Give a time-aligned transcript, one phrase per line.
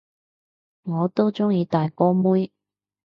[0.81, 2.51] 我都鍾意大波妹